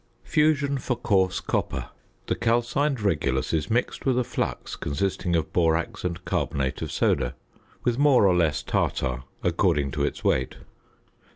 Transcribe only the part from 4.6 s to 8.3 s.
consisting of borax and carbonate of soda, with more